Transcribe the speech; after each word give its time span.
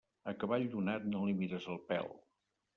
A 0.29 0.31
cavall 0.43 0.65
donat 0.77 1.05
no 1.13 1.23
li 1.29 1.37
mires 1.43 1.71
el 1.77 1.81
pèl. 1.93 2.13